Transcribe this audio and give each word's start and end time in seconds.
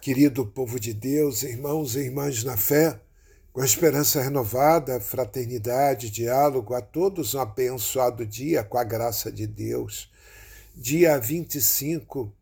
Querido 0.00 0.46
povo 0.46 0.78
de 0.78 0.92
Deus, 0.92 1.42
irmãos 1.42 1.94
e 1.94 2.00
irmãs 2.00 2.44
na 2.44 2.56
fé, 2.56 3.00
com 3.52 3.60
a 3.60 3.64
esperança 3.64 4.20
renovada, 4.20 5.00
fraternidade, 5.00 6.10
diálogo, 6.10 6.74
a 6.74 6.80
todos 6.80 7.34
um 7.34 7.40
abençoado 7.40 8.26
dia 8.26 8.62
com 8.62 8.78
a 8.78 8.84
graça 8.84 9.30
de 9.30 9.46
Deus. 9.46 10.10
Dia 10.74 11.18
25 11.18 12.32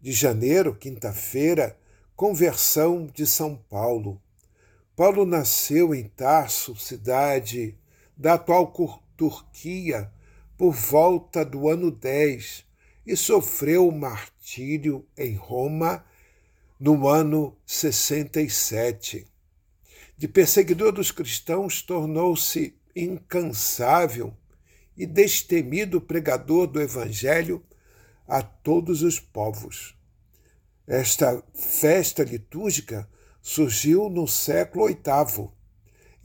de 0.00 0.12
janeiro, 0.12 0.74
quinta-feira, 0.74 1.76
conversão 2.16 3.06
de 3.06 3.26
São 3.26 3.56
Paulo. 3.68 4.20
Paulo 4.96 5.24
nasceu 5.24 5.94
em 5.94 6.04
Tarso, 6.04 6.76
cidade 6.76 7.76
da 8.16 8.34
atual 8.34 8.72
Turquia, 9.16 10.10
por 10.56 10.72
volta 10.72 11.44
do 11.44 11.68
ano 11.68 11.90
10 11.90 12.64
e 13.06 13.16
sofreu 13.16 13.88
o 13.88 13.92
martírio 13.92 15.06
em 15.16 15.34
Roma 15.34 16.04
no 16.80 17.06
ano 17.06 17.54
67. 17.66 19.26
De 20.16 20.26
perseguidor 20.26 20.92
dos 20.92 21.10
cristãos, 21.10 21.82
tornou-se 21.82 22.74
incansável 22.96 24.34
e 24.96 25.04
destemido 25.06 26.00
pregador 26.00 26.66
do 26.66 26.80
Evangelho 26.80 27.62
a 28.26 28.42
todos 28.42 29.02
os 29.02 29.20
povos. 29.20 29.94
Esta 30.86 31.42
festa 31.54 32.24
litúrgica 32.24 33.06
surgiu 33.42 34.08
no 34.08 34.26
século 34.26 34.86
VIII 34.86 35.50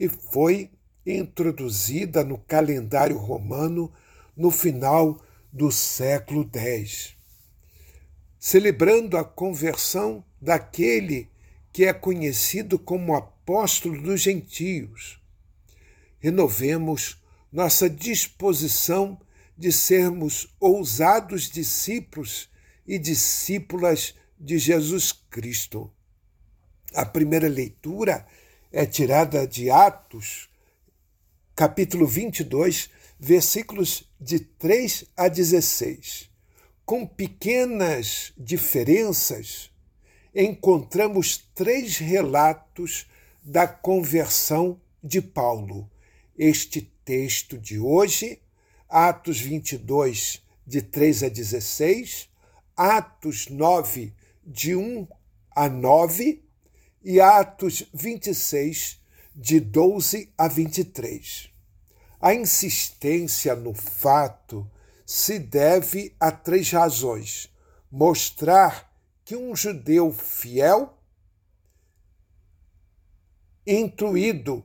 e 0.00 0.08
foi 0.08 0.70
introduzida 1.04 2.24
no 2.24 2.38
calendário 2.38 3.18
romano 3.18 3.92
no 4.34 4.50
final 4.50 5.20
do 5.52 5.70
século 5.70 6.48
X, 6.52 7.14
celebrando 8.38 9.16
a 9.16 9.24
conversão 9.24 10.24
daquele 10.40 11.28
que 11.72 11.84
é 11.84 11.92
conhecido 11.92 12.78
como 12.78 13.14
apóstolo 13.14 14.00
dos 14.00 14.20
gentios. 14.20 15.20
Renovemos 16.18 17.22
nossa 17.52 17.88
disposição 17.88 19.20
de 19.56 19.72
sermos 19.72 20.54
ousados 20.60 21.50
discípulos 21.50 22.48
e 22.86 22.98
discípulas 22.98 24.14
de 24.38 24.58
Jesus 24.58 25.12
Cristo. 25.12 25.90
A 26.94 27.04
primeira 27.04 27.48
leitura 27.48 28.26
é 28.72 28.84
tirada 28.84 29.46
de 29.46 29.70
Atos, 29.70 30.48
capítulo 31.54 32.06
22, 32.06 32.90
versículos 33.18 34.04
de 34.20 34.40
3 34.40 35.04
a 35.16 35.28
16. 35.28 36.30
Com 36.84 37.06
pequenas 37.06 38.32
diferenças, 38.36 39.70
encontramos 40.36 41.48
três 41.54 41.96
relatos 41.96 43.06
da 43.42 43.66
conversão 43.66 44.78
de 45.02 45.22
Paulo. 45.22 45.90
Este 46.36 46.82
texto 46.82 47.56
de 47.56 47.78
hoje, 47.78 48.42
Atos 48.86 49.40
22, 49.40 50.42
de 50.66 50.82
3 50.82 51.22
a 51.22 51.28
16, 51.30 52.28
Atos 52.76 53.48
9, 53.48 54.12
de 54.44 54.76
1 54.76 55.08
a 55.54 55.70
9 55.70 56.44
e 57.02 57.18
Atos 57.18 57.84
26, 57.94 59.00
de 59.34 59.58
12 59.58 60.30
a 60.36 60.48
23. 60.48 61.48
A 62.20 62.34
insistência 62.34 63.54
no 63.54 63.72
fato 63.72 64.70
se 65.06 65.38
deve 65.38 66.14
a 66.20 66.30
três 66.30 66.70
razões: 66.70 67.48
mostrar 67.90 68.95
que 69.26 69.34
um 69.34 69.56
judeu 69.56 70.12
fiel, 70.12 70.96
intuído 73.66 74.64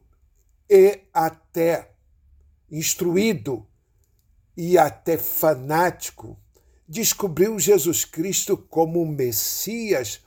e 0.69 1.01
até 1.11 1.95
instruído 2.69 3.67
e 4.55 4.77
até 4.77 5.17
fanático, 5.17 6.39
descobriu 6.87 7.57
Jesus 7.57 8.05
Cristo 8.05 8.55
como 8.55 9.01
o 9.01 9.07
Messias 9.07 10.23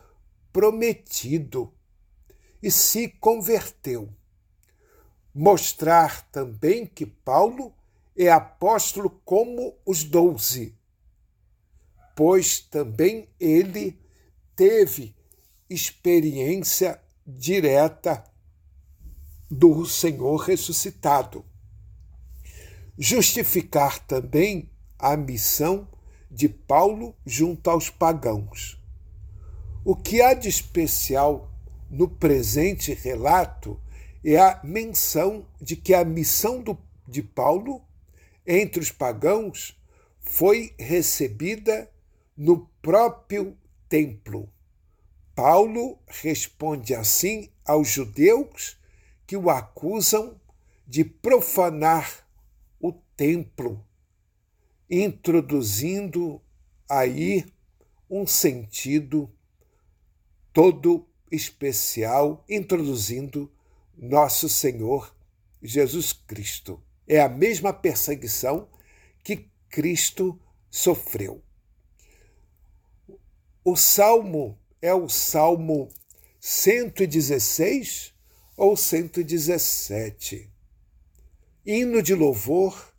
prometido 0.52 1.72
e 2.60 2.72
se 2.72 3.08
converteu. 3.08 4.12
Mostrar 5.32 6.28
também 6.32 6.84
que 6.86 7.06
Paulo 7.06 7.72
é 8.16 8.28
apóstolo 8.32 9.10
como 9.24 9.78
os 9.86 10.02
doze, 10.02 10.76
pois 12.16 12.58
também 12.58 13.28
ele 13.38 14.02
teve 14.56 15.14
experiência 15.68 17.00
direta 17.26 18.24
do 19.50 19.84
Senhor 19.86 20.36
ressuscitado. 20.36 21.44
Justificar 22.98 23.98
também 24.06 24.70
a 24.98 25.16
missão 25.16 25.88
de 26.30 26.48
Paulo 26.48 27.14
junto 27.24 27.70
aos 27.70 27.90
pagãos. 27.90 28.80
O 29.84 29.94
que 29.94 30.22
há 30.22 30.34
de 30.34 30.48
especial 30.48 31.50
no 31.90 32.08
presente 32.08 32.94
relato 32.94 33.80
é 34.24 34.38
a 34.38 34.60
menção 34.64 35.46
de 35.60 35.76
que 35.76 35.92
a 35.92 36.04
missão 36.04 36.62
do, 36.62 36.78
de 37.06 37.22
Paulo 37.22 37.82
entre 38.46 38.80
os 38.80 38.90
pagãos 38.90 39.78
foi 40.20 40.74
recebida 40.78 41.90
no 42.36 42.66
próprio 42.80 43.56
templo. 43.88 44.52
Paulo 45.34 45.98
responde 46.06 46.94
assim 46.94 47.50
aos 47.64 47.88
judeus 47.88 48.76
que 49.26 49.36
o 49.36 49.50
acusam 49.50 50.40
de 50.86 51.04
profanar 51.04 52.26
o 52.78 52.92
templo, 53.16 53.84
introduzindo 54.88 56.40
aí 56.88 57.46
um 58.08 58.26
sentido 58.26 59.32
todo 60.52 61.08
especial, 61.32 62.44
introduzindo 62.48 63.50
nosso 63.96 64.48
Senhor 64.48 65.14
Jesus 65.62 66.12
Cristo. 66.12 66.80
É 67.08 67.20
a 67.20 67.28
mesma 67.28 67.72
perseguição 67.72 68.68
que 69.22 69.48
Cristo 69.68 70.38
sofreu. 70.70 71.42
O 73.66 73.76
salmo 73.76 74.58
é 74.82 74.92
o 74.92 75.08
salmo 75.08 75.88
116 76.38 78.12
ou 78.58 78.76
117. 78.76 80.50
Hino 81.64 82.02
de 82.02 82.14
louvor 82.14 82.92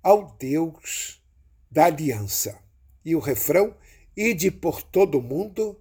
ao 0.00 0.36
Deus 0.38 1.20
da 1.68 1.86
aliança. 1.86 2.56
E 3.04 3.16
o 3.16 3.18
refrão: 3.18 3.74
Ide 4.16 4.52
por 4.52 4.80
todo 4.80 5.18
o 5.18 5.22
mundo, 5.22 5.76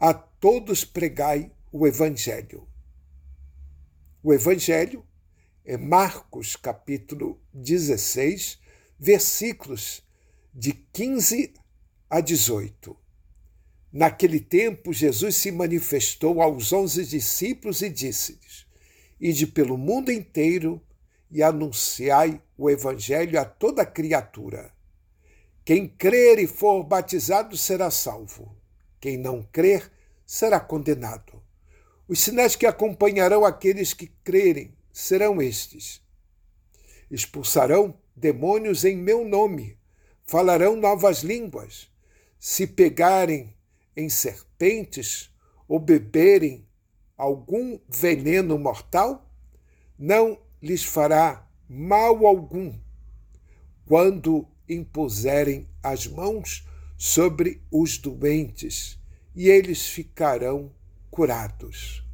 a 0.00 0.12
todos 0.12 0.84
pregai 0.84 1.52
o 1.70 1.86
evangelho. 1.86 2.66
O 4.20 4.34
Evangelho 4.34 5.06
é 5.64 5.76
Marcos, 5.76 6.56
capítulo 6.56 7.40
16, 7.54 8.58
versículos 8.98 10.02
de 10.52 10.72
15 10.72 11.54
a 12.10 12.20
18. 12.20 13.07
Naquele 13.92 14.38
tempo, 14.38 14.92
Jesus 14.92 15.36
se 15.36 15.50
manifestou 15.50 16.42
aos 16.42 16.72
onze 16.72 17.06
discípulos 17.06 17.80
e 17.80 17.88
disse-lhes: 17.88 18.66
Ide 19.18 19.46
pelo 19.46 19.78
mundo 19.78 20.12
inteiro 20.12 20.80
e 21.30 21.42
anunciai 21.42 22.40
o 22.56 22.68
Evangelho 22.68 23.40
a 23.40 23.44
toda 23.44 23.86
criatura. 23.86 24.70
Quem 25.64 25.88
crer 25.88 26.38
e 26.38 26.46
for 26.46 26.82
batizado 26.82 27.56
será 27.56 27.90
salvo. 27.90 28.54
Quem 29.00 29.16
não 29.16 29.42
crer 29.42 29.90
será 30.26 30.60
condenado. 30.60 31.42
Os 32.06 32.20
sinais 32.20 32.56
que 32.56 32.66
acompanharão 32.66 33.44
aqueles 33.44 33.92
que 33.92 34.06
crerem 34.22 34.74
serão 34.92 35.40
estes: 35.40 36.02
expulsarão 37.10 37.94
demônios 38.14 38.84
em 38.84 38.96
meu 38.96 39.24
nome, 39.24 39.78
falarão 40.24 40.76
novas 40.76 41.20
línguas, 41.20 41.90
se 42.38 42.66
pegarem 42.66 43.54
em 43.98 44.08
serpentes 44.08 45.28
ou 45.66 45.80
beberem 45.80 46.64
algum 47.16 47.80
veneno 47.88 48.56
mortal, 48.56 49.28
não 49.98 50.38
lhes 50.62 50.84
fará 50.84 51.44
mal 51.68 52.24
algum. 52.24 52.72
Quando 53.84 54.46
impuserem 54.68 55.68
as 55.82 56.06
mãos 56.06 56.64
sobre 56.96 57.60
os 57.72 57.98
doentes, 57.98 59.00
e 59.34 59.48
eles 59.48 59.88
ficarão 59.88 60.72
curados. 61.10 62.04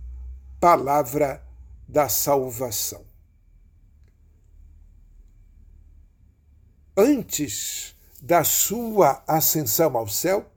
Palavra 0.58 1.46
da 1.86 2.08
salvação. 2.08 3.04
Antes 6.96 7.94
da 8.22 8.42
sua 8.42 9.22
ascensão 9.26 9.96
ao 9.98 10.08
céu, 10.08 10.50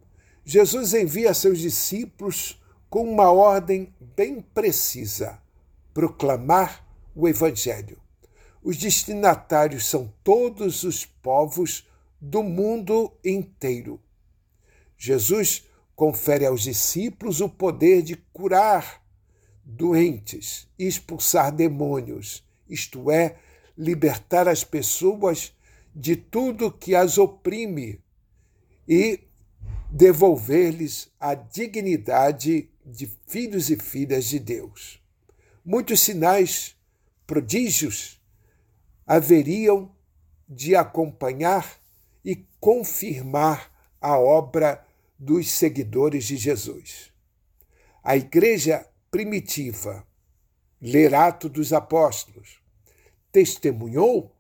Jesus 0.50 0.94
envia 0.94 1.34
seus 1.34 1.60
discípulos 1.60 2.58
com 2.90 3.04
uma 3.04 3.30
ordem 3.30 3.94
bem 4.16 4.40
precisa: 4.40 5.42
proclamar 5.94 6.88
o 7.14 7.28
Evangelho. 7.28 8.00
Os 8.64 8.78
destinatários 8.78 9.86
são 9.86 10.14
todos 10.24 10.84
os 10.84 11.04
povos 11.06 11.86
do 12.22 12.42
mundo 12.44 13.12
inteiro. 13.26 14.00
Jesus 14.98 15.66
confere 15.94 16.46
aos 16.46 16.62
discípulos 16.62 17.42
o 17.42 17.50
poder 17.50 18.02
de 18.02 18.16
curar 18.32 19.04
doentes 19.66 20.66
e 20.80 20.88
expulsar 20.88 21.52
demônios, 21.52 22.42
isto 22.70 23.12
é, 23.12 23.36
libertar 23.78 24.48
as 24.48 24.64
pessoas 24.64 25.52
de 25.94 26.16
tudo 26.16 26.72
que 26.72 26.96
as 26.96 27.18
oprime 27.18 28.00
e 28.88 29.27
devolver-lhes 29.98 31.10
a 31.20 31.34
dignidade 31.34 32.70
de 32.86 33.12
filhos 33.26 33.72
e 33.72 33.76
filhas 33.76 34.26
de 34.26 34.38
Deus. 34.38 35.02
Muitos 35.66 36.02
sinais, 36.02 36.76
prodígios, 37.26 38.22
haveriam 39.08 39.92
de 40.48 40.76
acompanhar 40.76 41.82
e 42.24 42.36
confirmar 42.60 43.74
a 44.00 44.20
obra 44.20 44.86
dos 45.18 45.50
seguidores 45.50 46.26
de 46.26 46.38
Jesus. 46.38 47.12
A 48.04 48.16
igreja 48.16 48.88
primitiva, 49.10 50.06
ler 50.80 51.16
Atos 51.16 51.50
dos 51.50 51.74
Apóstolos, 51.74 52.62
testemunhou 53.32 54.32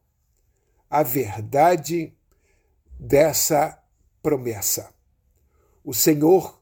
a 0.88 1.01
verdade 1.01 2.13
dessa 3.00 3.81
promessa. 4.21 4.95
O 5.88 5.94
Senhor 5.94 6.62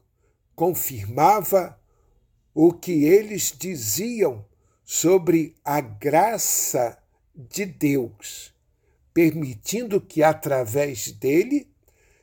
confirmava 0.54 1.76
o 2.54 2.72
que 2.72 3.06
eles 3.06 3.52
diziam 3.58 4.46
sobre 4.84 5.56
a 5.64 5.80
graça 5.80 6.96
de 7.34 7.66
Deus, 7.66 8.54
permitindo 9.12 10.00
que 10.00 10.22
através 10.22 11.10
dele 11.10 11.68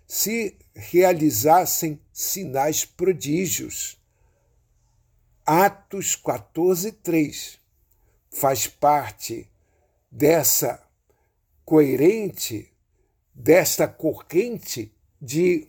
se 0.07 0.57
realizassem 0.73 1.99
sinais 2.13 2.85
prodígios. 2.85 4.01
Atos 5.45 6.15
14, 6.15 6.93
3 6.93 7.59
faz 8.31 8.65
parte 8.65 9.51
dessa 10.09 10.81
coerente, 11.65 12.71
desta 13.35 13.89
corrente 13.89 14.89
de 15.21 15.67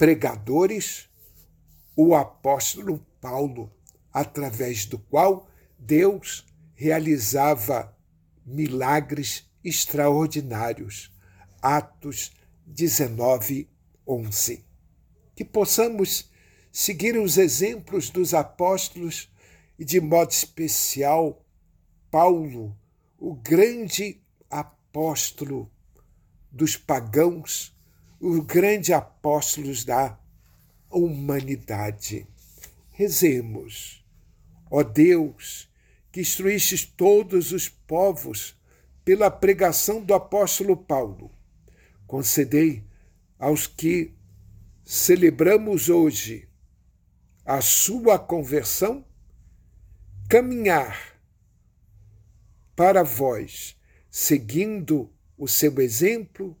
pregadores, 0.00 1.10
o 1.94 2.14
apóstolo 2.14 3.06
Paulo, 3.20 3.70
através 4.10 4.86
do 4.86 4.98
qual 4.98 5.46
Deus 5.78 6.46
realizava 6.74 7.94
milagres 8.42 9.46
extraordinários. 9.62 11.12
Atos 11.60 12.32
19, 12.64 13.68
11. 14.06 14.64
Que 15.36 15.44
possamos 15.44 16.30
seguir 16.72 17.18
os 17.18 17.36
exemplos 17.36 18.08
dos 18.08 18.32
apóstolos 18.32 19.30
e, 19.78 19.84
de 19.84 20.00
modo 20.00 20.30
especial, 20.30 21.44
Paulo, 22.10 22.74
o 23.18 23.34
grande 23.34 24.22
apóstolo 24.48 25.70
dos 26.50 26.78
pagãos, 26.78 27.78
o 28.20 28.42
grande 28.42 28.92
apóstolo 28.92 29.72
da 29.84 30.18
humanidade. 30.90 32.26
Rezemos, 32.90 34.04
ó 34.70 34.82
Deus, 34.82 35.68
que 36.12 36.20
instruístes 36.20 36.84
todos 36.84 37.50
os 37.50 37.68
povos 37.68 38.54
pela 39.04 39.30
pregação 39.30 40.04
do 40.04 40.12
apóstolo 40.12 40.76
Paulo 40.76 41.30
concedei 42.06 42.84
aos 43.38 43.68
que 43.68 44.12
celebramos 44.84 45.88
hoje 45.88 46.48
a 47.44 47.60
sua 47.60 48.18
conversão 48.18 49.04
caminhar 50.28 51.16
para 52.74 53.04
vós, 53.04 53.76
seguindo 54.10 55.08
o 55.38 55.46
seu 55.46 55.80
exemplo 55.80 56.56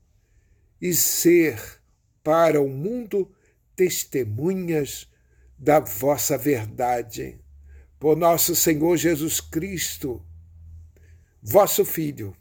e 0.80 0.94
ser 0.94 1.60
para 2.22 2.60
o 2.60 2.68
mundo 2.68 3.30
testemunhas 3.76 5.08
da 5.58 5.80
vossa 5.80 6.38
verdade. 6.38 7.38
Por 7.98 8.16
nosso 8.16 8.56
Senhor 8.56 8.96
Jesus 8.96 9.40
Cristo, 9.40 10.24
vosso 11.42 11.84
Filho, 11.84 12.34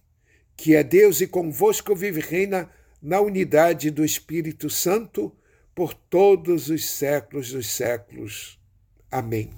que 0.55 0.75
é 0.75 0.83
Deus 0.83 1.21
e 1.21 1.27
convosco 1.27 1.95
vive 1.95 2.21
e 2.21 2.23
reina 2.23 2.69
na 3.01 3.19
unidade 3.19 3.89
do 3.89 4.03
Espírito 4.03 4.69
Santo, 4.69 5.35
por 5.73 5.93
todos 5.93 6.69
os 6.69 6.89
séculos 6.89 7.51
dos 7.51 7.67
séculos. 7.67 8.59
Amém. 9.09 9.51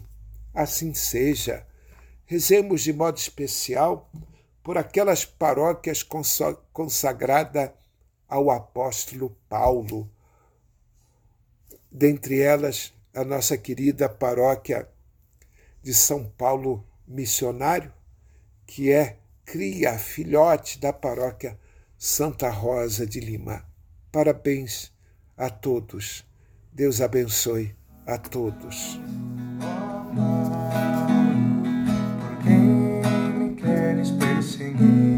Assim 0.53 0.94
seja. 0.94 1.65
Rezemos 2.25 2.84
de 2.84 2.94
modo 2.94 3.17
especial 3.17 4.12
por 4.63 4.77
aquelas 4.77 5.25
paróquias 5.25 6.03
consagradas 6.72 7.72
ao 8.31 8.50
apóstolo 8.50 9.35
Paulo. 9.50 10.09
Dentre 11.91 12.39
elas, 12.39 12.93
a 13.13 13.25
nossa 13.25 13.57
querida 13.57 14.07
paróquia 14.07 14.88
de 15.83 15.93
São 15.93 16.23
Paulo 16.38 16.88
Missionário, 17.05 17.91
que 18.65 18.89
é 18.89 19.17
cria, 19.43 20.00
filhote 20.00 20.79
da 20.79 20.93
paróquia 20.93 21.59
Santa 21.97 22.50
Rosa 22.50 23.05
de 23.05 23.19
Lima. 23.19 23.65
Parabéns 24.13 24.93
a 25.35 25.50
todos. 25.50 26.25
Deus 26.71 27.01
abençoe 27.01 27.75
a 28.07 28.17
todos. 28.17 28.97
Por 32.21 32.43
quem 32.43 32.59
me 33.33 33.55
queres 33.55 34.11
perseguir? 34.11 35.11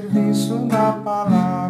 Serviço 0.00 0.54
da 0.66 0.92
palavra. 1.04 1.69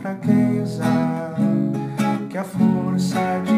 fraqueza 0.00 0.84
que 2.30 2.38
a 2.38 2.44
força 2.44 3.20
de 3.44 3.49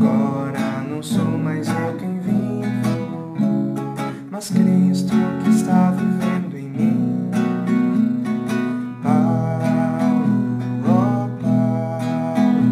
Agora 0.00 0.82
não 0.88 1.02
sou 1.02 1.36
mais 1.36 1.68
eu 1.68 1.94
quem 1.98 2.18
vivo, 2.20 2.64
mas 4.30 4.48
Cristo 4.48 5.12
que 5.44 5.50
está 5.50 5.90
vivendo 5.90 6.56
em 6.56 6.70
mim. 6.70 7.30
Paulo, 9.02 10.24
ó 10.86 11.26
oh 11.26 11.28
Paulo, 11.42 12.64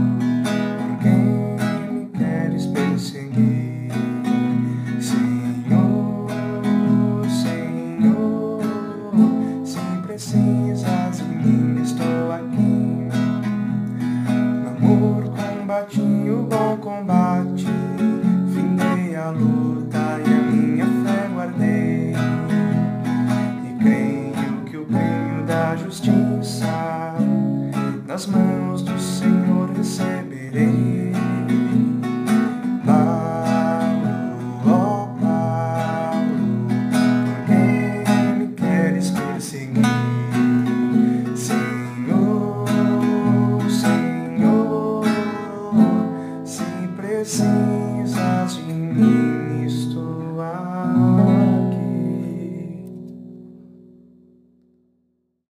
por 0.78 0.97
quem 1.02 1.20
me 1.92 2.06
queres 2.16 2.64
perseguir? 2.68 3.92
Senhor, 4.99 6.30
Senhor, 7.28 8.62
se 9.66 9.80
precisa. 10.06 10.98